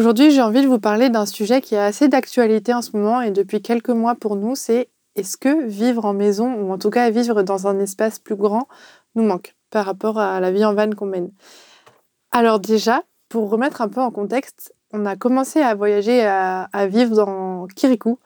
[0.00, 3.20] Aujourd'hui, j'ai envie de vous parler d'un sujet qui est assez d'actualité en ce moment
[3.20, 6.88] et depuis quelques mois pour nous, c'est est-ce que vivre en maison ou en tout
[6.88, 8.66] cas vivre dans un espace plus grand
[9.14, 11.30] nous manque par rapport à la vie en van qu'on mène?
[12.30, 17.14] Alors déjà, pour remettre un peu en contexte, on a commencé à voyager, à, vivre
[17.14, 18.18] dans Kirikou,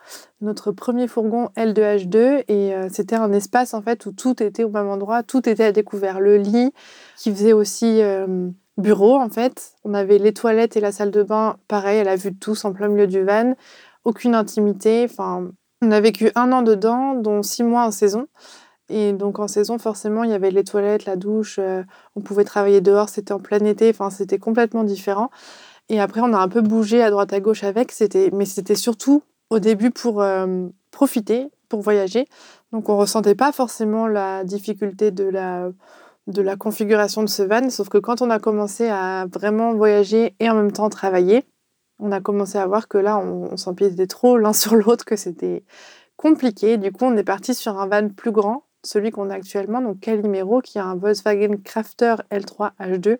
[0.42, 4.70] notre premier fourgon L2H2, et euh, c'était un espace en fait où tout était au
[4.70, 6.20] même endroit, tout était à découvert.
[6.20, 6.72] Le lit,
[7.16, 9.72] qui faisait aussi euh, bureau en fait.
[9.84, 12.64] On avait les toilettes et la salle de bain, pareil, à la vue de tous
[12.64, 13.54] en plein milieu du van.
[14.04, 15.06] Aucune intimité.
[15.10, 15.50] Enfin,
[15.82, 18.26] on a vécu un an dedans, dont six mois en saison.
[18.88, 21.82] Et donc en saison, forcément, il y avait les toilettes, la douche, euh,
[22.16, 25.30] on pouvait travailler dehors, c'était en plein été, enfin c'était complètement différent.
[25.88, 28.74] Et après, on a un peu bougé à droite à gauche avec, c'était, mais c'était
[28.74, 32.26] surtout au début pour euh, profiter, pour voyager.
[32.72, 35.70] Donc on ressentait pas forcément la difficulté de la
[36.26, 40.34] de la configuration de ce van, sauf que quand on a commencé à vraiment voyager
[40.40, 41.44] et en même temps travailler,
[41.98, 45.16] on a commencé à voir que là, on, on s'empiétait trop l'un sur l'autre, que
[45.16, 45.64] c'était
[46.16, 46.76] compliqué.
[46.78, 50.00] Du coup, on est parti sur un van plus grand, celui qu'on a actuellement, donc
[50.00, 53.18] Calimero, qui a un Volkswagen Crafter L3 H2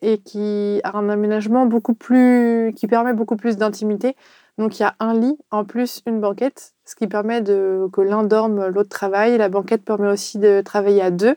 [0.00, 4.14] et qui a un aménagement beaucoup plus, qui permet beaucoup plus d'intimité.
[4.56, 8.00] Donc il y a un lit, en plus une banquette, ce qui permet de, que
[8.00, 9.36] l'un dorme, l'autre travaille.
[9.36, 11.36] La banquette permet aussi de travailler à deux.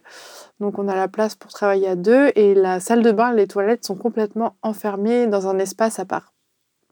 [0.62, 3.48] Donc on a la place pour travailler à deux et la salle de bain, les
[3.48, 6.32] toilettes sont complètement enfermées dans un espace à part.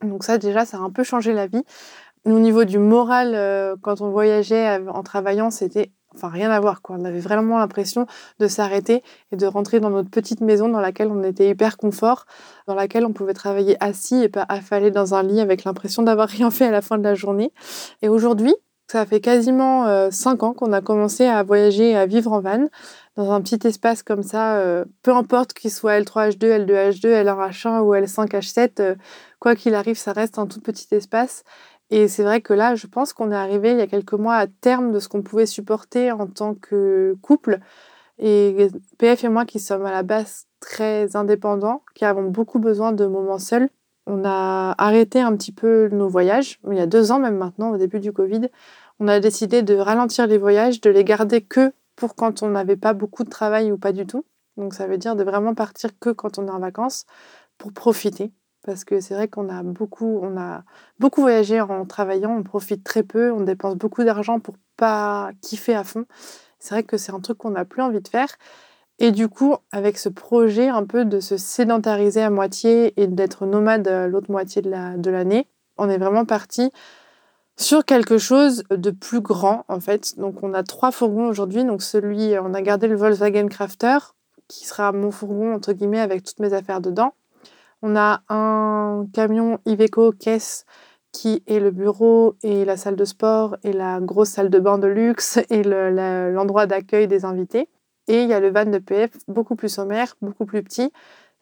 [0.02, 1.64] Donc ça déjà, ça a un peu changé la vie.
[2.26, 6.82] Au niveau du moral, euh, quand on voyageait en travaillant, c'était enfin rien à voir
[6.82, 6.96] quoi.
[7.00, 8.06] On avait vraiment l'impression
[8.40, 12.26] de s'arrêter et de rentrer dans notre petite maison dans laquelle on était hyper confort,
[12.68, 16.30] dans laquelle on pouvait travailler assis et pas affalé dans un lit avec l'impression d'avoir
[16.30, 17.52] rien fait à la fin de la journée.
[18.02, 18.56] Et aujourd'hui,
[18.92, 22.42] ça fait quasiment euh, cinq ans qu'on a commencé à voyager et à vivre en
[22.42, 22.70] van
[23.18, 27.94] dans un petit espace comme ça, euh, peu importe qu'il soit L3H2, L2H2, L1H1 ou
[27.94, 28.96] L5H7, euh,
[29.40, 31.44] quoi qu'il arrive, ça reste un tout petit espace.
[31.92, 34.36] Et c'est vrai que là, je pense qu'on est arrivé il y a quelques mois
[34.36, 37.60] à terme de ce qu'on pouvait supporter en tant que couple.
[38.20, 38.68] Et
[38.98, 43.06] PF et moi, qui sommes à la base très indépendants, qui avons beaucoup besoin de
[43.06, 43.70] moments seuls,
[44.06, 47.72] on a arrêté un petit peu nos voyages, il y a deux ans même maintenant,
[47.72, 48.50] au début du Covid.
[49.00, 52.76] On a décidé de ralentir les voyages, de les garder que pour quand on n'avait
[52.76, 54.26] pas beaucoup de travail ou pas du tout.
[54.58, 57.06] Donc ça veut dire de vraiment partir que quand on est en vacances
[57.58, 58.32] pour profiter.
[58.64, 60.64] Parce que c'est vrai qu'on a beaucoup, on a
[61.00, 65.76] beaucoup voyagé en travaillant, on profite très peu, on dépense beaucoup d'argent pour pas kiffer
[65.76, 66.06] à fond.
[66.60, 68.30] C'est vrai que c'est un truc qu'on n'a plus envie de faire.
[69.00, 73.46] Et du coup, avec ce projet un peu de se sédentariser à moitié et d'être
[73.46, 75.48] nomade l'autre moitié de l'année,
[75.78, 76.72] on est vraiment parti
[77.56, 80.18] sur quelque chose de plus grand en fait.
[80.18, 81.64] Donc on a trois fourgons aujourd'hui.
[81.64, 83.98] Donc celui, on a gardé le Volkswagen Crafter
[84.50, 87.14] qui sera mon fourgon entre guillemets avec toutes mes affaires dedans.
[87.82, 90.66] On a un camion Iveco caisse
[91.12, 94.78] qui est le bureau et la salle de sport et la grosse salle de bain
[94.78, 97.70] de luxe et l'endroit d'accueil des invités.
[98.08, 100.92] Et il y a le van de PF beaucoup plus sommaire, beaucoup plus petit.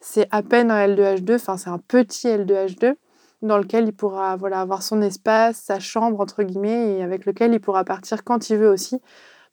[0.00, 2.94] C'est à peine un L2H2, enfin c'est un petit L2H2
[3.42, 7.52] dans lequel il pourra voilà, avoir son espace, sa chambre, entre guillemets, et avec lequel
[7.54, 9.00] il pourra partir quand il veut aussi.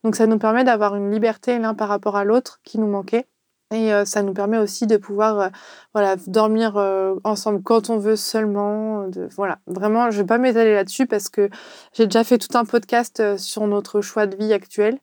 [0.03, 3.27] Donc ça nous permet d'avoir une liberté l'un par rapport à l'autre qui nous manquait.
[3.71, 5.49] Et euh, ça nous permet aussi de pouvoir euh,
[5.93, 9.07] voilà, dormir euh, ensemble quand on veut seulement.
[9.07, 11.49] De, voilà, vraiment, je ne vais pas m'étaler là-dessus parce que
[11.93, 14.99] j'ai déjà fait tout un podcast sur notre choix de vie actuel.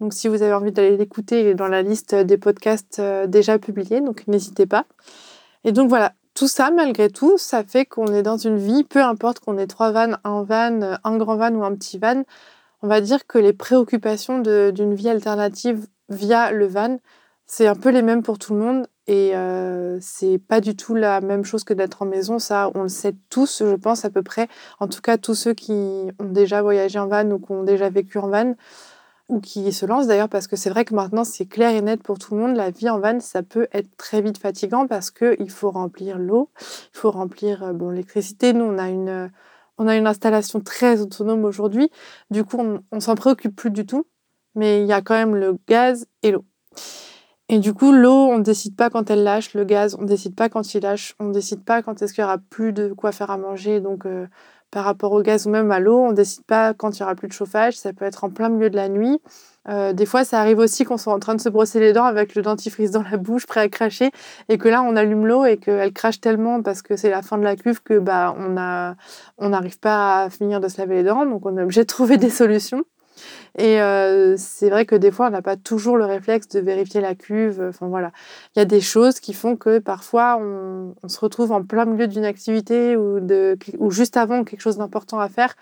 [0.00, 3.58] Donc si vous avez envie d'aller l'écouter, il est dans la liste des podcasts déjà
[3.58, 4.84] publiés, donc n'hésitez pas.
[5.64, 9.02] Et donc voilà, tout ça, malgré tout, ça fait qu'on est dans une vie, peu
[9.02, 12.24] importe qu'on ait trois vannes, un van, un grand van ou un petit van,
[12.82, 16.98] on va dire que les préoccupations d'une vie alternative via le van,
[17.46, 20.94] c'est un peu les mêmes pour tout le monde et euh, c'est pas du tout
[20.94, 22.38] la même chose que d'être en maison.
[22.38, 24.48] Ça, on le sait tous, je pense à peu près.
[24.80, 25.72] En tout cas, tous ceux qui
[26.18, 28.54] ont déjà voyagé en van ou qui ont déjà vécu en van
[29.28, 32.00] ou qui se lancent d'ailleurs, parce que c'est vrai que maintenant c'est clair et net
[32.02, 35.10] pour tout le monde, la vie en van, ça peut être très vite fatigant parce
[35.10, 38.52] qu'il faut remplir l'eau, il faut remplir euh, bon, l'électricité.
[38.52, 39.30] Nous, on a une,
[39.78, 41.90] on a une installation très autonome aujourd'hui,
[42.30, 44.06] du coup, on, on s'en préoccupe plus du tout,
[44.54, 46.44] mais il y a quand même le gaz et l'eau.
[47.48, 50.08] Et du coup, l'eau, on ne décide pas quand elle lâche, le gaz, on ne
[50.08, 52.72] décide pas quand il lâche, on ne décide pas quand est-ce qu'il y aura plus
[52.72, 53.78] de quoi faire à manger.
[53.80, 54.26] Donc, euh,
[54.72, 57.02] par rapport au gaz ou même à l'eau, on ne décide pas quand il y
[57.04, 57.76] aura plus de chauffage.
[57.76, 59.20] Ça peut être en plein milieu de la nuit.
[59.68, 62.04] Euh, des fois, ça arrive aussi qu'on soit en train de se brosser les dents
[62.04, 64.10] avec le dentifrice dans la bouche, prêt à cracher,
[64.48, 67.38] et que là, on allume l'eau et qu'elle crache tellement parce que c'est la fin
[67.38, 71.24] de la cuve que bah on n'arrive pas à finir de se laver les dents.
[71.26, 72.84] Donc, on est obligé de trouver des solutions.
[73.58, 77.00] Et euh, c'est vrai que des fois, on n'a pas toujours le réflexe de vérifier
[77.00, 77.64] la cuve.
[77.68, 78.12] Enfin voilà,
[78.54, 82.06] il y a des choses qui font que parfois, on, se retrouve en plein milieu
[82.06, 85.54] d'une activité ou, de, ou juste avant quelque chose d'important à faire,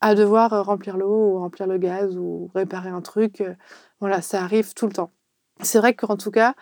[0.00, 3.44] à devoir euh, remplir l'eau ou remplir le gaz ou réparer un truc.
[4.00, 5.12] Voilà, ça arrive tout le temps.
[5.62, 6.54] C'est vrai qu'en tout cas,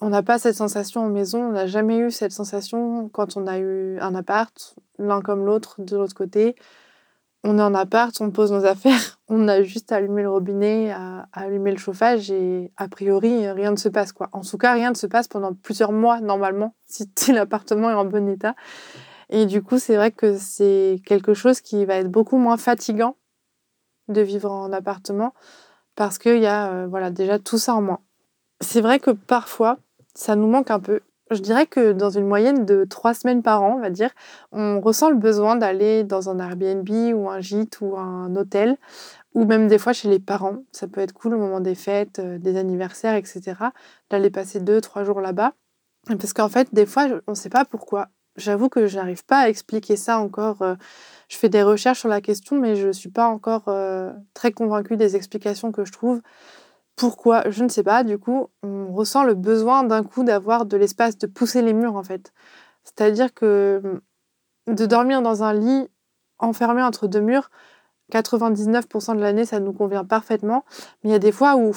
[0.00, 3.46] on n'a pas cette sensation en maison, on n'a jamais eu cette sensation quand on
[3.46, 6.56] a eu un appart, l'un comme l'autre, de l'autre côté
[7.46, 10.90] on est en appart, on pose nos affaires, on a juste à allumer le robinet,
[10.90, 14.28] à, allumer le chauffage et a priori rien ne se passe quoi.
[14.32, 18.04] En tout cas, rien ne se passe pendant plusieurs mois normalement si, l'appartement est en
[18.04, 18.54] bon état.
[19.28, 23.16] Et du coup, c'est vrai que c'est quelque chose qui va être beaucoup moins fatigant
[24.08, 25.34] de vivre en appartement
[25.96, 28.00] parce qu'il y a euh, voilà déjà tout ça en moins.
[28.60, 29.78] C'est vrai que parfois
[30.14, 33.62] ça nous manque un peu je dirais que dans une moyenne de trois semaines par
[33.62, 34.10] an, on va dire,
[34.52, 38.76] on ressent le besoin d'aller dans un Airbnb ou un gîte ou un hôtel,
[39.34, 40.58] ou même des fois chez les parents.
[40.72, 43.54] Ça peut être cool au moment des fêtes, euh, des anniversaires, etc.
[44.10, 45.52] D'aller passer deux, trois jours là-bas.
[46.06, 48.08] Parce qu'en fait, des fois, on ne sait pas pourquoi.
[48.36, 50.62] J'avoue que je n'arrive pas à expliquer ça encore.
[50.62, 50.74] Euh,
[51.28, 54.52] je fais des recherches sur la question, mais je ne suis pas encore euh, très
[54.52, 56.22] convaincue des explications que je trouve.
[56.96, 58.04] Pourquoi Je ne sais pas.
[58.04, 61.96] Du coup, on ressent le besoin d'un coup d'avoir de l'espace, de pousser les murs
[61.96, 62.32] en fait.
[62.84, 64.00] C'est-à-dire que
[64.66, 65.88] de dormir dans un lit
[66.38, 67.50] enfermé entre deux murs,
[68.12, 70.64] 99% de l'année, ça nous convient parfaitement.
[71.02, 71.72] Mais il y a des fois où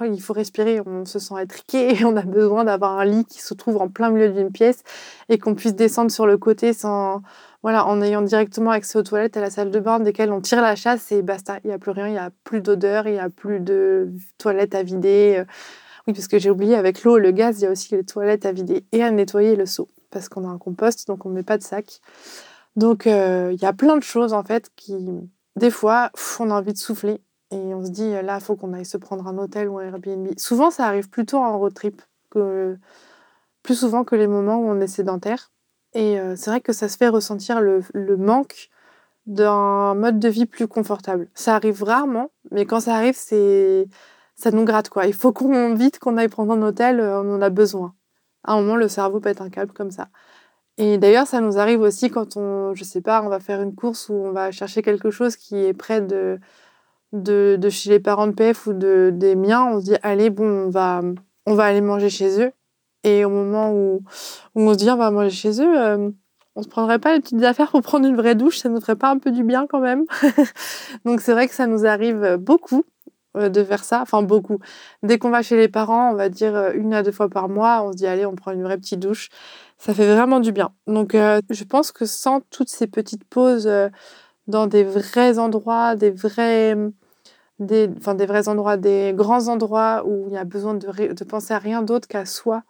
[0.00, 3.40] il faut respirer, on se sent étriqué et on a besoin d'avoir un lit qui
[3.40, 4.82] se trouve en plein milieu d'une pièce
[5.28, 7.22] et qu'on puisse descendre sur le côté sans,
[7.62, 10.60] voilà, en ayant directement accès aux toilettes, à la salle de bain, desquelles on tire
[10.60, 13.12] la chasse et basta, il n'y a plus rien, il n'y a plus d'odeur, il
[13.12, 15.36] n'y a plus de toilettes à vider.
[15.38, 15.44] Euh,
[16.06, 18.46] oui, parce que j'ai oublié, avec l'eau le gaz, il y a aussi les toilettes
[18.46, 21.34] à vider et à nettoyer le seau, parce qu'on a un compost, donc on ne
[21.34, 22.00] met pas de sac.
[22.74, 24.96] Donc, euh, il y a plein de choses, en fait, qui,
[25.54, 26.10] des fois,
[26.40, 27.20] on a envie de souffler
[27.52, 29.84] et on se dit, là, il faut qu'on aille se prendre un hôtel ou un
[29.84, 30.28] Airbnb.
[30.38, 32.76] Souvent, ça arrive plutôt en road trip, que,
[33.62, 35.52] plus souvent que les moments où on est sédentaire.
[35.94, 37.82] Et euh, c'est vrai que ça se fait ressentir le,
[38.16, 38.70] manque
[39.26, 41.28] d'un mode de vie plus confortable.
[41.34, 43.86] Ça arrive rarement, mais quand ça arrive, c'est
[44.34, 45.06] ça nous gratte quoi.
[45.06, 47.94] Il faut qu'on vite qu'on aille prendre un hôtel, euh, on en a besoin.
[48.44, 50.08] À un moment, le cerveau pète un câble comme ça.
[50.78, 53.74] Et d'ailleurs, ça nous arrive aussi quand on, je sais pas, on va faire une
[53.74, 56.40] course ou on va chercher quelque chose qui est près de,
[57.12, 59.64] de, de chez les parents de PF ou de, des miens.
[59.66, 61.02] On se dit, allez, bon, on va,
[61.46, 62.52] on va aller manger chez eux.
[63.04, 64.02] Et au moment où,
[64.54, 66.10] on se dit on va manger chez eux, euh,
[66.54, 68.96] on se prendrait pas les petites affaires pour prendre une vraie douche, ça nous ferait
[68.96, 70.04] pas un peu du bien quand même.
[71.04, 72.84] Donc c'est vrai que ça nous arrive beaucoup
[73.36, 74.58] euh, de faire ça, enfin beaucoup.
[75.02, 77.48] Dès qu'on va chez les parents, on va dire euh, une à deux fois par
[77.48, 79.30] mois, on se dit allez, on prend une vraie petite douche.
[79.78, 80.70] Ça fait vraiment du bien.
[80.86, 83.68] Donc je pense que sans toutes ces petites pauses
[84.46, 86.76] dans des vrais endroits, des vrais
[87.58, 91.52] des, enfin, des vrais endroits, des grands endroits où il y a besoin de penser
[91.52, 92.62] à rien d'autre qu'à soi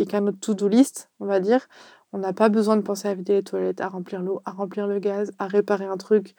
[0.00, 1.68] et qu'à notre to-do list, on va dire.
[2.12, 4.86] On n'a pas besoin de penser à vider les toilettes, à remplir l'eau, à remplir
[4.86, 6.34] le gaz, à réparer un truc.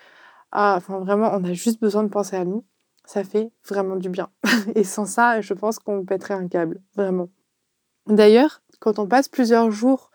[0.52, 2.66] Enfin, vraiment, on a juste besoin de penser à nous.
[3.06, 4.30] Ça fait vraiment du bien.
[4.76, 7.30] et sans ça, je pense qu'on pèterait un câble, vraiment.
[8.08, 10.12] D'ailleurs, quand on passe plusieurs jours,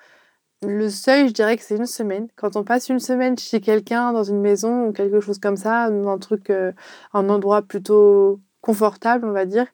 [0.63, 2.29] le seuil, je dirais que c'est une semaine.
[2.37, 5.85] Quand on passe une semaine chez quelqu'un, dans une maison ou quelque chose comme ça,
[5.85, 6.73] un truc, euh,
[7.13, 9.67] un endroit plutôt confortable, on va dire,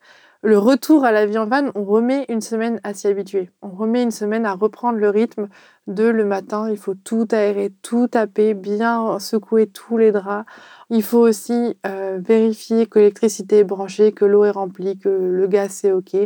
[0.45, 3.51] le retour à la vie en van, on remet une semaine à s'y habituer.
[3.63, 5.49] On remet une semaine à reprendre le rythme
[5.87, 10.45] de le matin, il faut tout aérer, tout taper, bien secouer tous les draps.
[10.91, 15.47] Il faut aussi euh, vérifier que l'électricité est branchée, que l'eau est remplie, que le
[15.47, 16.17] gaz est OK,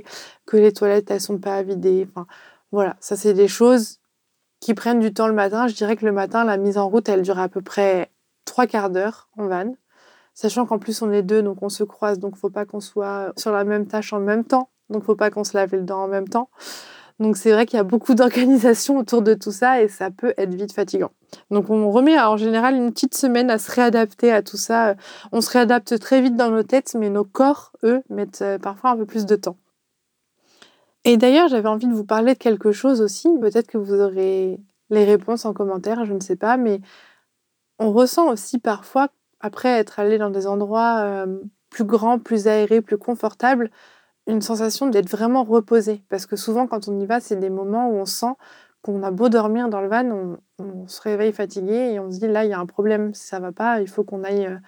[0.46, 2.08] que les toilettes elles sont pas à vider.
[2.10, 2.26] Enfin,
[2.72, 4.00] voilà, ça c'est des choses
[4.60, 5.66] qui prennent du temps le matin.
[5.68, 8.10] Je dirais que le matin, la mise en route, elle dure à peu près
[8.46, 9.74] trois quarts d'heure en van.
[10.36, 13.32] Sachant qu'en plus on est deux, donc on se croise, donc faut pas qu'on soit
[13.38, 16.02] sur la même tâche en même temps, donc faut pas qu'on se lave les dents
[16.02, 16.50] en même temps.
[17.18, 20.34] Donc c'est vrai qu'il y a beaucoup d'organisation autour de tout ça et ça peut
[20.36, 21.10] être vite fatigant.
[21.50, 24.94] Donc on remet en général une petite semaine à se réadapter à tout ça.
[25.32, 28.90] On se réadapte très vite dans nos têtes, mais nos corps, eux, mettent euh, parfois
[28.90, 29.56] un peu plus de temps.
[31.04, 33.30] Et d'ailleurs, j'avais envie de vous parler de quelque chose aussi.
[33.40, 36.82] Peut-être que vous aurez les réponses en commentaire, je ne sais pas, mais
[37.78, 39.08] on ressent aussi parfois
[39.40, 41.26] après être allé dans des endroits
[41.70, 43.70] plus grands, plus aérés, plus confortables,
[44.26, 46.02] une sensation d'être vraiment reposé.
[46.08, 48.34] Parce que souvent, quand on y va, c'est des moments où on sent
[48.82, 52.28] qu'on a beau dormir dans le van, on, se réveille fatigué et on se dit
[52.28, 54.58] là, il y a un problème, ça va pas, il faut qu'on aille euh,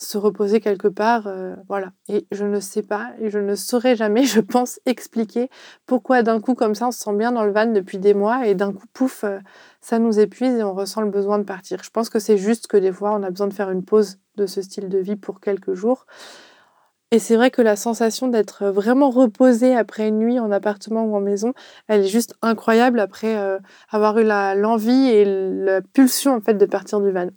[0.00, 1.26] se reposer quelque part.
[1.26, 1.92] Euh, voilà.
[2.08, 5.48] Et je ne sais pas, et je ne saurais jamais, je pense, expliquer
[5.86, 8.46] pourquoi d'un coup, comme ça, on se sent bien dans le van depuis des mois
[8.46, 9.38] et d'un coup, pouf, euh,
[9.80, 11.82] ça nous épuise et on ressent le besoin de partir.
[11.84, 14.18] Je pense que c'est juste que des fois, on a besoin de faire une pause
[14.36, 16.06] de ce style de vie pour quelques jours.
[17.12, 21.16] Et c'est vrai que la sensation d'être vraiment reposé après une nuit en appartement ou
[21.16, 21.54] en maison,
[21.88, 23.58] elle est juste incroyable après euh,
[23.90, 27.30] avoir eu l'envie et la pulsion en fait de partir du van.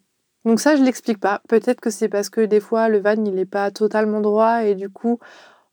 [0.45, 1.41] Donc ça, je l'explique pas.
[1.47, 4.75] Peut-être que c'est parce que des fois le van il n'est pas totalement droit et
[4.75, 5.19] du coup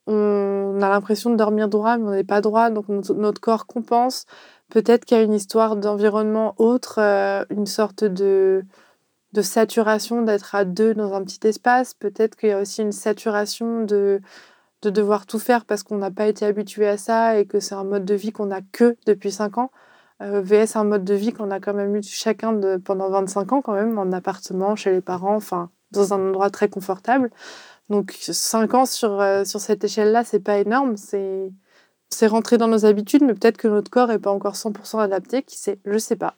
[0.06, 4.26] on a l'impression de dormir droit mais on n'est pas droit, donc notre, corps compense.
[4.70, 8.64] Peut-être qu'il y a une histoire d'environnement autre, euh, une sorte de
[9.42, 11.94] saturation d'être à deux dans un petit espace.
[11.94, 14.20] Peut-être qu'il y a aussi une saturation de,
[14.82, 17.74] de devoir tout faire parce qu'on n'a pas été habitué à ça et que c'est
[17.74, 19.70] un mode de vie qu'on a que depuis 5 ans.
[20.22, 23.62] Euh, VS un mode de vie qu'on a quand même eu chacun pendant 25 ans
[23.62, 27.30] quand même, en appartement, chez les parents, enfin dans un endroit très confortable.
[27.90, 31.52] Donc 5 ans sur, euh, sur cette échelle-là, c'est pas énorme, c'est
[32.10, 35.42] c'est rentré dans nos habitudes, mais peut-être que notre corps n'est pas encore 100% adapté,
[35.44, 36.34] qui sait, je sais pas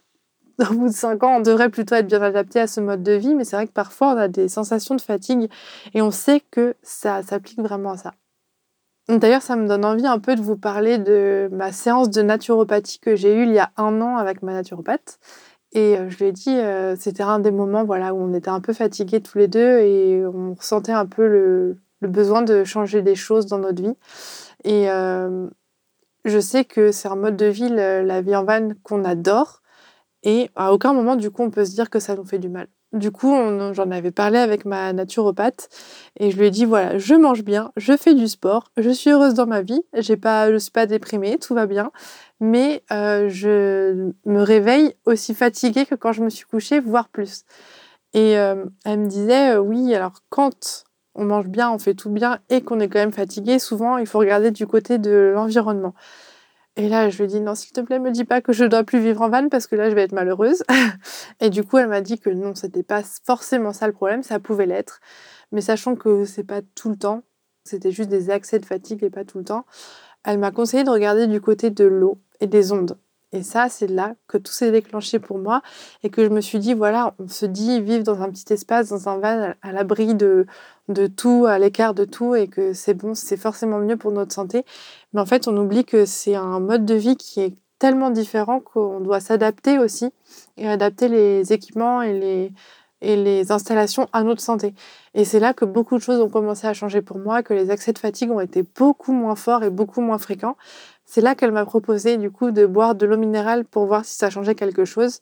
[0.70, 3.12] au bout de 5 ans, on devrait plutôt être bien adapté à ce mode de
[3.12, 5.50] vie, mais c'est vrai que parfois on a des sensations de fatigue
[5.94, 8.14] et on sait que ça s'applique vraiment à ça.
[9.08, 13.00] D'ailleurs, ça me donne envie un peu de vous parler de ma séance de naturopathie
[13.00, 15.18] que j'ai eue il y a un an avec ma naturopathe.
[15.72, 18.60] Et euh, je lui ai dit, euh, c'était un des moments où on était un
[18.60, 23.14] peu fatigués tous les deux et on ressentait un peu le, besoin de changer des
[23.14, 23.96] choses dans notre vie.
[24.64, 25.48] Et euh,
[26.24, 29.62] je sais que c'est un mode de vie, la vie en van, qu'on adore.
[30.24, 32.48] Et à aucun moment, du coup, on peut se dire que ça nous fait du
[32.48, 32.68] mal.
[32.92, 33.34] Du coup,
[33.72, 35.70] j'en avais parlé avec ma naturopathe
[36.20, 39.08] et je lui ai dit voilà, je mange bien, je fais du sport, je suis
[39.08, 39.80] heureuse dans ma vie,
[40.20, 41.90] pas, je suis pas déprimée, tout va bien,
[42.40, 47.44] mais euh, je me réveille aussi fatiguée que quand je me suis couchée, voire plus.
[48.12, 50.84] Et euh, elle me disait euh, oui, alors quand
[51.14, 54.06] on mange bien, on fait tout bien et qu'on est quand même fatigué, souvent il
[54.06, 55.94] faut regarder du côté de l'environnement.
[56.76, 58.64] Et là, je lui ai dit non, s'il te plaît, me dis pas que je
[58.64, 60.62] dois plus vivre en van parce que là, je vais être malheureuse.
[61.40, 64.40] et du coup, elle m'a dit que non, c'était pas forcément ça le problème, ça
[64.40, 65.00] pouvait l'être.
[65.52, 67.22] Mais sachant que c'est pas tout le temps,
[67.64, 69.66] c'était juste des accès de fatigue et pas tout le temps,
[70.24, 72.98] elle m'a conseillé de regarder du côté de l'eau et des ondes.
[73.32, 75.62] Et ça, c'est là que tout s'est déclenché pour moi
[76.02, 78.90] et que je me suis dit, voilà, on se dit vivre dans un petit espace,
[78.90, 80.46] dans un van, à l'abri de,
[80.88, 84.34] de tout, à l'écart de tout et que c'est bon, c'est forcément mieux pour notre
[84.34, 84.64] santé.
[85.12, 88.60] Mais en fait, on oublie que c'est un mode de vie qui est tellement différent
[88.60, 90.12] qu'on doit s'adapter aussi
[90.56, 92.52] et adapter les équipements et les,
[93.02, 94.74] et les installations à notre santé.
[95.14, 97.70] Et c'est là que beaucoup de choses ont commencé à changer pour moi, que les
[97.70, 100.56] accès de fatigue ont été beaucoup moins forts et beaucoup moins fréquents.
[101.04, 104.14] C'est là qu'elle m'a proposé du coup de boire de l'eau minérale pour voir si
[104.16, 105.20] ça changeait quelque chose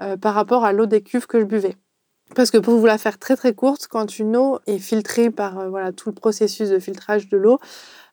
[0.00, 1.76] euh, par rapport à l'eau des cuves que je buvais.
[2.34, 5.58] Parce que pour vous la faire très très courte, quand une eau est filtrée par
[5.58, 7.58] euh, voilà, tout le processus de filtrage de l'eau,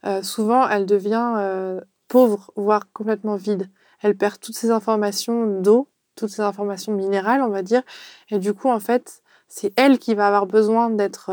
[0.05, 3.69] euh, souvent elle devient pauvre, voire complètement vide.
[4.01, 7.81] Elle perd toutes ses informations d'eau, toutes ses informations minérales, on va dire.
[8.29, 11.31] Et du coup, en fait, c'est elle qui va avoir besoin d'être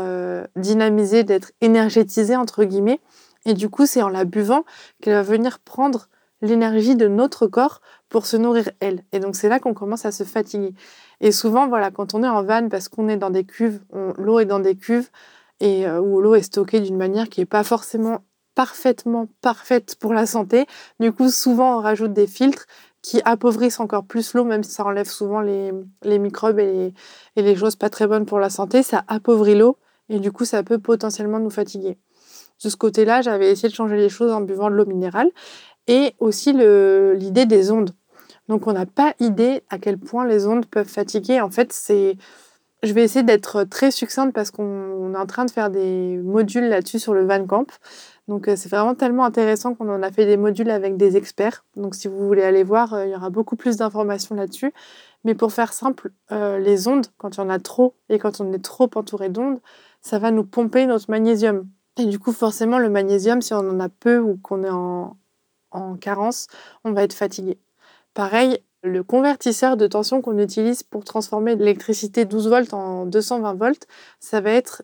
[0.55, 2.99] dynamisée, d'être énergétisée, entre guillemets.
[3.45, 4.63] Et du coup, c'est en la buvant
[5.01, 6.07] qu'elle va venir prendre
[6.43, 9.03] l'énergie de notre corps pour se nourrir elle.
[9.11, 10.73] Et donc c'est là qu'on commence à se fatiguer.
[11.21, 13.81] Et souvent, voilà, quand on est en van parce qu'on est dans des cuves,
[14.17, 15.09] l'eau est dans des cuves
[15.61, 18.19] et euh, où l'eau est stockée d'une manière qui n'est pas forcément
[18.55, 20.65] parfaitement parfaite pour la santé.
[20.99, 22.65] Du coup, souvent on rajoute des filtres
[23.03, 25.71] qui appauvrissent encore plus l'eau, même si ça enlève souvent les,
[26.03, 26.93] microbes et
[27.35, 28.81] les, choses pas très bonnes pour la santé.
[28.81, 29.77] Ça appauvrit l'eau
[30.09, 31.99] et du coup, ça peut potentiellement nous fatiguer
[32.63, 35.29] de ce côté-là, j'avais essayé de changer les choses en buvant de l'eau minérale
[35.87, 37.91] et aussi l'idée des ondes.
[38.47, 41.41] Donc on n'a pas idée à quel point les ondes peuvent fatiguer.
[41.41, 42.17] En fait, c'est
[42.81, 46.67] je vais essayer d'être très succincte parce qu'on est en train de faire des modules
[46.67, 47.67] là-dessus sur le Van Camp.
[48.27, 51.65] Donc euh, c'est vraiment tellement intéressant qu'on en a fait des modules avec des experts.
[51.75, 54.73] Donc si vous voulez aller voir, euh, il y aura beaucoup plus d'informations là-dessus.
[55.25, 58.41] Mais pour faire simple, euh, les ondes, quand il y en a trop et quand
[58.41, 59.59] on est trop entouré d'ondes,
[60.01, 61.69] ça va nous pomper notre magnésium.
[61.97, 65.15] Et du coup, forcément, le magnésium, si on en a peu ou qu'on est en,
[65.99, 66.47] carence,
[66.83, 67.57] on va être fatigué.
[68.13, 73.87] Pareil, le convertisseur de tension qu'on utilise pour transformer l'électricité 12 volts en 220 volts,
[74.19, 74.83] ça va être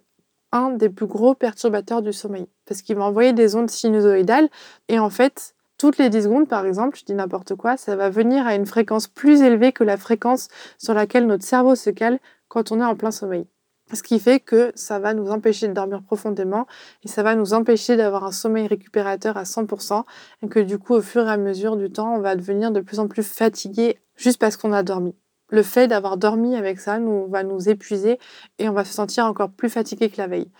[0.51, 2.47] un des plus gros perturbateurs du sommeil.
[2.65, 4.49] Parce qu'il va envoyer des ondes sinusoïdales
[4.87, 8.09] et en fait, toutes les 10 secondes, par exemple, je dis n'importe quoi, ça va
[8.09, 12.19] venir à une fréquence plus élevée que la fréquence sur laquelle notre cerveau se cale
[12.49, 13.47] quand on est en plein sommeil.
[13.93, 16.67] Ce qui fait que ça va nous empêcher de dormir profondément
[17.03, 20.03] et ça va nous empêcher d'avoir un sommeil récupérateur à 100%
[20.43, 22.81] et que du coup, au fur et à mesure du temps, on va devenir de
[22.81, 25.15] plus en plus fatigué juste parce qu'on a dormi.
[25.49, 28.19] Le fait d'avoir dormi avec ça nous, va nous épuiser
[28.59, 30.51] et on va se sentir encore plus fatigué que la veille.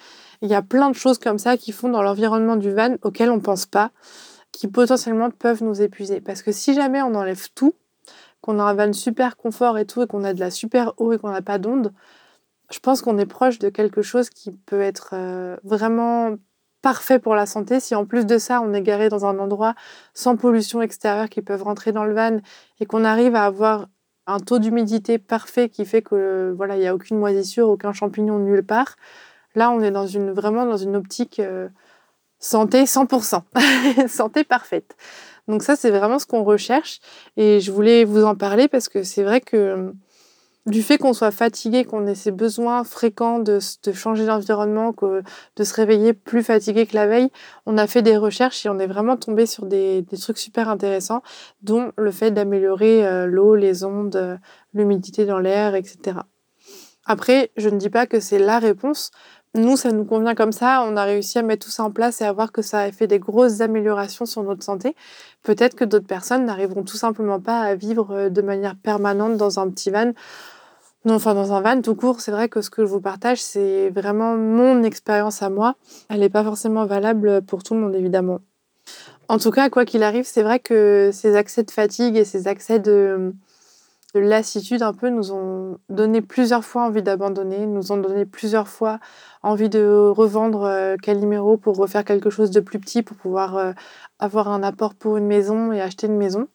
[0.42, 3.30] Il y a plein de choses comme ça qui font dans l'environnement du van auxquelles
[3.30, 3.92] on pense pas,
[4.52, 6.22] qui potentiellement peuvent nous épuiser.
[6.22, 7.76] Parce que si jamais on enlève tout,
[8.42, 11.12] qu'on a un van super confort et tout, et qu'on a de la super eau
[11.12, 11.94] et qu'on n'a pas d'onde,
[12.72, 16.36] je pense qu'on est proche de quelque chose qui peut être euh, vraiment
[16.82, 17.80] parfait pour la santé.
[17.80, 19.76] Si en plus de ça, on est garé dans un endroit
[20.14, 22.40] sans pollution extérieure qui peuvent rentrer dans le van
[22.80, 23.88] et qu'on arrive à avoir
[24.30, 28.40] un taux d'humidité parfait qui fait que voilà, il n'y a aucune moisissure, aucun champignon
[28.40, 28.96] nulle part.
[29.56, 31.68] Là, on est dans une, vraiment dans une optique euh,
[32.40, 33.42] santé 100%,
[34.08, 34.96] santé parfaite.
[35.48, 37.00] Donc ça, c'est vraiment ce qu'on recherche
[37.36, 39.94] et je voulais vous en parler parce que c'est vrai que
[40.70, 43.60] du fait qu'on soit fatigué, qu'on ait ces besoins fréquents de,
[43.94, 44.94] changer d'environnement,
[45.56, 47.30] de se réveiller plus fatigué que la veille,
[47.66, 51.22] on a fait des recherches et on est vraiment tombé sur des, trucs super intéressants,
[51.62, 54.38] dont le fait d'améliorer euh, l'eau, les ondes, euh,
[54.74, 56.20] l'humidité dans l'air, etc.
[57.06, 59.12] Après, je ne dis pas que c'est la réponse.
[59.56, 60.86] Nous, ça nous convient comme ça.
[60.88, 62.92] On a réussi à mettre tout ça en place et à voir que ça a
[62.92, 64.96] fait des grosses améliorations sur notre santé.
[65.42, 69.60] Peut-être que d'autres personnes n'arriveront tout simplement pas à vivre euh, de manière permanente dans
[69.60, 70.12] un petit van
[71.06, 73.42] non, enfin dans un van tout court, c'est vrai que ce que je vous partage,
[73.42, 75.76] c'est vraiment mon expérience à moi.
[76.10, 78.40] Elle n'est pas forcément valable pour tout le monde, évidemment.
[79.30, 82.48] En tout cas, quoi qu'il arrive, c'est vrai que ces accès de fatigue et ces
[82.48, 83.34] accès de,
[84.16, 88.68] de lassitude un peu nous ont donné plusieurs fois envie d'abandonner, nous ont donné plusieurs
[88.68, 89.00] fois
[89.44, 93.72] envie de revendre euh, Calimero pour refaire quelque chose de plus petit, pour pouvoir euh,
[94.18, 96.48] avoir un apport pour une maison et acheter une maison.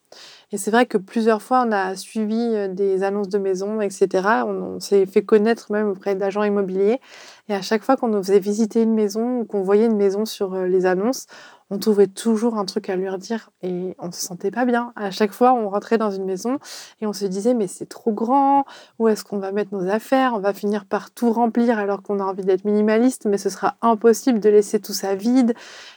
[0.55, 4.45] Et c'est vrai que plusieurs fois, on a suivi euh, des annonces de maisons, etc.
[4.47, 7.01] On, s'est fait connaître même auprès d'agents immobiliers.
[7.49, 10.25] Et à chaque fois qu'on nous faisait visiter une maison ou qu'on voyait une maison
[10.25, 11.27] sur les annonces,
[11.71, 14.93] on trouvait toujours un truc à lui redire et on se sentait pas bien.
[14.97, 16.59] À chaque fois, on rentrait dans une maison
[17.01, 18.65] et on se disait mais c'est trop grand,
[18.99, 20.35] où est-ce qu'on va mettre nos affaires?
[20.35, 23.77] On va finir par tout remplir alors qu'on a envie d'être minimaliste, mais ce sera
[23.83, 25.55] impossible de laisser tout ça vide.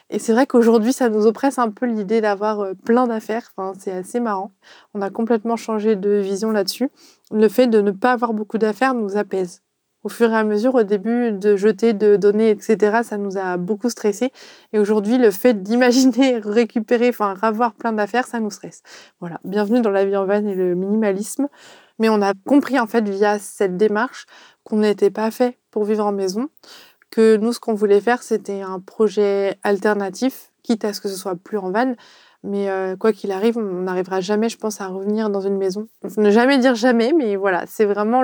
[0.10, 3.52] Et c'est vrai qu'aujourd'hui, ça nous oppresse un peu l'idée d'avoir euh, plein d'affaires.
[3.56, 4.52] Enfin, c'est assez marrant.
[4.94, 6.90] On a complètement changé de vision là-dessus.
[7.32, 9.62] Le fait de ne pas avoir beaucoup d'affaires nous apaise
[10.08, 13.58] au fur et à mesure, au début, de jeter, de donner, etc., ça nous a
[13.58, 14.32] beaucoup stressé.
[14.72, 18.84] Et aujourd'hui, le fait d'imaginer récupérer, enfin, avoir plein d'affaires, ça nous stresse.
[19.20, 19.42] Voilà.
[19.44, 21.50] Bienvenue dans la vie en van et le minimalisme.
[22.00, 24.28] Mais on a compris, en fait, via cette démarche,
[24.64, 26.48] qu'on n'était pas fait pour vivre en maison.
[27.12, 31.18] Que nous, ce qu'on voulait faire, c'était un projet alternatif, quitte à ce que ce
[31.18, 31.96] soit plus en van,
[32.48, 35.88] mais euh, quoi qu'il arrive, on n'arrivera jamais, je pense, à revenir dans une maison.
[36.16, 38.24] Ne jamais dire jamais, mais voilà, c'est vraiment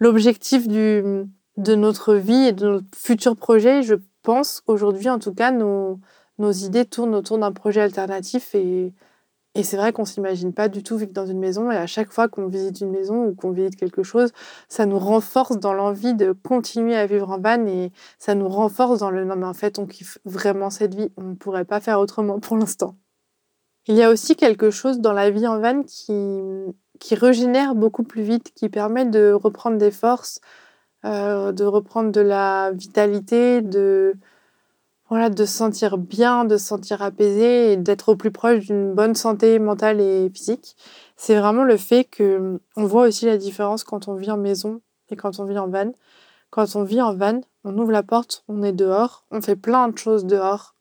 [0.00, 1.26] l'objectif de
[1.58, 3.82] notre vie et de notre futur projet.
[3.82, 6.00] Je pense aujourd'hui, en tout cas, nos,
[6.38, 8.94] idées tournent autour d'un projet alternatif et,
[9.54, 11.70] et c'est vrai qu'on s'imagine pas du tout vivre dans une maison.
[11.70, 14.32] Et à chaque fois qu'on visite une maison ou qu'on visite quelque chose,
[14.68, 19.00] ça nous renforce dans l'envie de continuer à vivre en van et ça nous renforce
[19.00, 21.10] dans le non, mais en fait, on kiffe vraiment cette vie.
[21.18, 22.96] On ne pourrait pas faire autrement pour l'instant.
[23.88, 26.40] Il y a aussi quelque chose dans la vie en van qui,
[26.98, 30.40] qui régénère beaucoup plus vite, qui permet de reprendre des forces,
[31.04, 34.14] euh, de reprendre de la vitalité, de,
[35.08, 38.92] voilà, de se sentir bien, de se sentir apaisé et d'être au plus proche d'une
[38.92, 40.76] bonne santé mentale et physique.
[41.16, 44.80] C'est vraiment le fait que on voit aussi la différence quand on vit en maison
[45.10, 45.92] et quand on vit en van.
[46.50, 49.88] Quand on vit en van, on ouvre la porte, on est dehors, on fait plein
[49.88, 50.74] de choses dehors.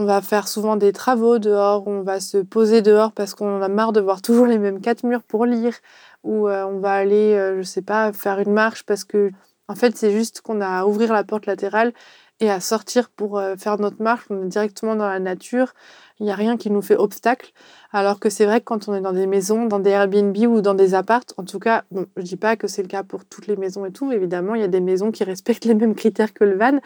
[0.00, 3.60] On va faire souvent des travaux dehors, on va se poser dehors parce qu'on en
[3.60, 5.74] a marre de voir toujours les mêmes quatre murs pour lire,
[6.22, 9.30] ou euh, on va aller, euh, je sais pas, faire une marche parce que,
[9.68, 11.92] en fait, c'est juste qu'on a à ouvrir la porte latérale
[12.40, 14.24] et à sortir pour euh, faire notre marche.
[14.30, 15.74] On est directement dans la nature.
[16.20, 17.50] Il n'y a rien qui nous fait obstacle.
[17.92, 20.60] Alors que c'est vrai que quand on est dans des maisons, dans des Airbnb ou
[20.60, 21.84] dans des appartes, en tout cas,
[22.16, 24.12] je dis pas que c'est le cas pour toutes les maisons et tout.
[24.12, 26.78] Évidemment, il y a des maisons qui respectent les mêmes critères que le van.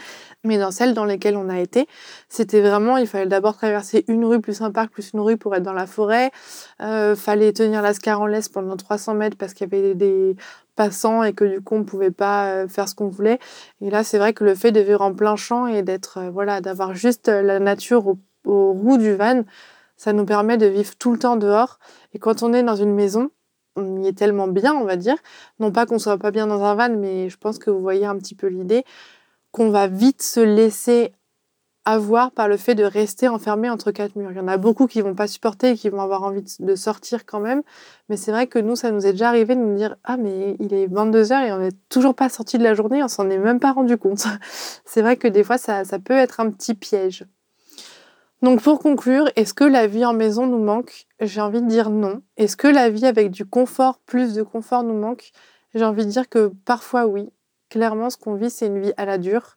[0.45, 1.89] Mais dans celles dans lesquelles on a été,
[2.29, 5.55] c'était vraiment, il fallait d'abord traverser une rue plus un parc plus une rue pour
[5.57, 6.31] être dans la forêt.
[6.81, 10.37] Euh, fallait tenir l'ascar en laisse pendant 300 mètres parce qu'il y avait des
[10.77, 13.41] passants et que du coup on pouvait pas euh, faire ce qu'on voulait.
[13.81, 16.31] Et là, c'est vrai que le fait de vivre en plein champ et d'être, euh,
[16.31, 19.43] voilà, d'avoir juste la nature au aux roues du van,
[19.97, 21.79] ça nous permet de vivre tout le temps dehors.
[22.13, 23.31] Et quand on est dans une maison,
[23.77, 25.17] on y est tellement bien, on va dire.
[25.59, 28.07] Non pas qu'on soit pas bien dans un van, mais je pense que vous voyez
[28.07, 28.85] un petit peu l'idée
[29.53, 31.13] qu'on va vite se laisser
[31.85, 34.33] avoir par le fait de rester enfermé entre quatre murs.
[34.33, 36.75] Il y en a beaucoup qui vont pas supporter et qui vont avoir envie de
[36.75, 37.63] sortir quand même.
[38.09, 40.57] Mais c'est vrai que nous, ça nous est déjà arrivé de nous dire Ah, mais
[40.61, 43.39] il est 22h et on n'est toujours pas sorti de la journée, on s'en est
[43.39, 44.27] même pas rendu compte.
[44.85, 47.25] c'est vrai que des fois, ça, ça peut être un petit piège.
[48.43, 51.07] Donc pour conclure, est-ce que la vie en maison nous manque?
[51.21, 52.23] J'ai envie de dire non.
[52.37, 55.31] Est-ce que la vie avec du confort, plus de confort nous manque?
[55.75, 57.31] J'ai envie de dire que parfois oui.
[57.71, 59.57] Clairement, ce qu'on vit, c'est une vie à la dure.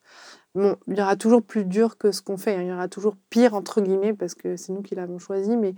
[0.56, 2.62] Bon, il y aura toujours plus dur que ce qu'on fait, hein.
[2.62, 5.76] il y aura toujours pire, entre guillemets, parce que c'est nous qui l'avons choisi, mais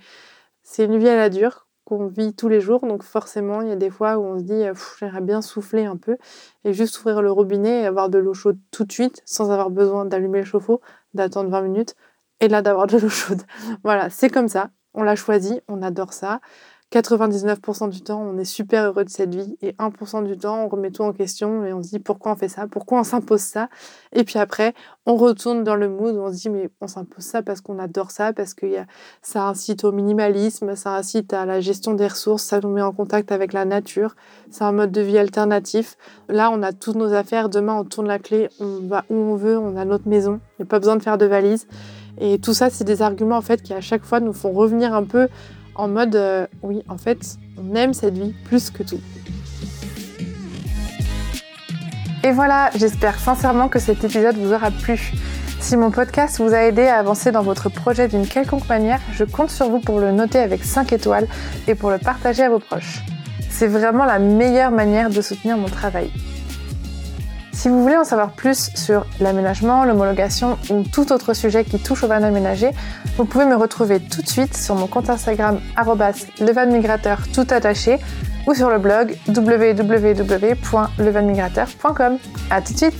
[0.63, 3.71] c'est une vie à la dure qu'on vit tous les jours, donc forcément, il y
[3.71, 4.63] a des fois où on se dit,
[4.99, 6.17] j'aimerais bien souffler un peu,
[6.63, 9.69] et juste ouvrir le robinet et avoir de l'eau chaude tout de suite, sans avoir
[9.69, 10.79] besoin d'allumer le chauffe-eau,
[11.13, 11.95] d'attendre 20 minutes,
[12.39, 13.41] et là d'avoir de l'eau chaude.
[13.83, 16.39] Voilà, c'est comme ça, on l'a choisi, on adore ça.
[16.91, 20.67] 99% du temps, on est super heureux de cette vie et 1% du temps, on
[20.67, 23.41] remet tout en question et on se dit pourquoi on fait ça, pourquoi on s'impose
[23.41, 23.69] ça.
[24.11, 24.73] Et puis après,
[25.05, 28.09] on retourne dans le mood on se dit mais on s'impose ça parce qu'on adore
[28.09, 28.65] ça, parce que
[29.21, 32.91] ça incite au minimalisme, ça incite à la gestion des ressources, ça nous met en
[32.91, 34.15] contact avec la nature,
[34.49, 35.95] c'est un mode de vie alternatif.
[36.27, 39.35] Là, on a toutes nos affaires, demain on tourne la clé, on va où on
[39.35, 41.67] veut, on a notre maison, il n'y a pas besoin de faire de valise.
[42.19, 44.93] Et tout ça, c'est des arguments en fait qui à chaque fois nous font revenir
[44.93, 45.27] un peu
[45.75, 48.99] en mode euh, oui, en fait, on aime cette vie plus que tout.
[52.23, 55.13] Et voilà, j'espère sincèrement que cet épisode vous aura plu.
[55.61, 59.23] Si mon podcast vous a aidé à avancer dans votre projet d'une quelconque manière, je
[59.23, 61.27] compte sur vous pour le noter avec 5 étoiles
[61.67, 62.99] et pour le partager à vos proches.
[63.49, 66.11] C'est vraiment la meilleure manière de soutenir mon travail.
[67.51, 72.03] Si vous voulez en savoir plus sur l'aménagement, l'homologation ou tout autre sujet qui touche
[72.03, 72.69] au van aménagé,
[73.17, 75.59] vous pouvez me retrouver tout de suite sur mon compte Instagram
[76.39, 77.97] levanmigrateur tout attaché
[78.47, 82.17] ou sur le blog www.levanmigrateur.com.
[82.49, 82.95] À tout de suite